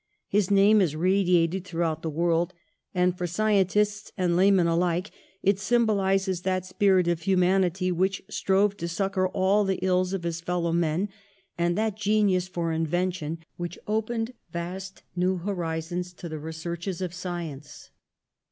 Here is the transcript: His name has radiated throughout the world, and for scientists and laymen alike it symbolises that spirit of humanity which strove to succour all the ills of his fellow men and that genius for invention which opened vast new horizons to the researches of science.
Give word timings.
His 0.27 0.49
name 0.49 0.79
has 0.79 0.95
radiated 0.95 1.63
throughout 1.63 2.01
the 2.01 2.09
world, 2.09 2.55
and 2.91 3.15
for 3.15 3.27
scientists 3.27 4.11
and 4.17 4.35
laymen 4.35 4.65
alike 4.65 5.11
it 5.43 5.59
symbolises 5.59 6.41
that 6.41 6.65
spirit 6.65 7.07
of 7.07 7.21
humanity 7.21 7.91
which 7.91 8.23
strove 8.27 8.75
to 8.77 8.87
succour 8.87 9.27
all 9.29 9.63
the 9.63 9.77
ills 9.85 10.11
of 10.13 10.23
his 10.23 10.41
fellow 10.41 10.71
men 10.73 11.07
and 11.55 11.77
that 11.77 11.95
genius 11.97 12.47
for 12.47 12.71
invention 12.71 13.45
which 13.57 13.77
opened 13.85 14.33
vast 14.51 15.03
new 15.15 15.35
horizons 15.37 16.13
to 16.13 16.27
the 16.27 16.39
researches 16.39 16.99
of 17.01 17.13
science. 17.13 17.91